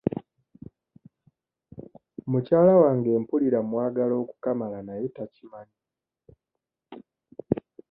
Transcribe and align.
Mukyala 2.29 2.73
wange 2.81 3.09
mpulira 3.21 3.59
mwagala 3.69 4.13
okukamala 4.23 4.79
naye 4.87 5.05
takimanyi. 5.15 5.77